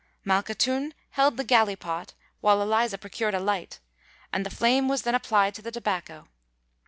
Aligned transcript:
Malkhatoun 0.25 0.95
held 1.11 1.37
the 1.37 1.43
galley 1.43 1.75
pot, 1.75 2.15
while 2.39 2.59
Eliza 2.59 2.97
procured 2.97 3.35
a 3.35 3.39
light; 3.39 3.79
and 4.33 4.43
the 4.43 4.49
flame 4.49 4.87
was 4.87 5.03
then 5.03 5.13
applied 5.13 5.53
to 5.53 5.61
the 5.61 5.69
tobacco. 5.71 6.27